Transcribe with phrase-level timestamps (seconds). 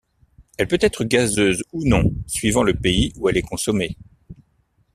[0.57, 3.97] Elle peut être gazeuse ou non suivant le pays où elle est consommée.